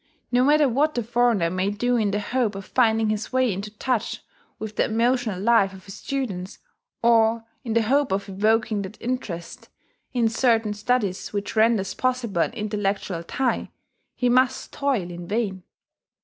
[0.31, 3.69] No matter what the foreigner may do in the hope of finding his way into
[3.77, 4.23] touch
[4.57, 6.57] with the emotional life of his students,
[7.03, 9.69] or in the hope of evoking that interest
[10.11, 13.69] in certain studies which renders possible an intellectual tie,
[14.15, 15.61] he must toil in vain.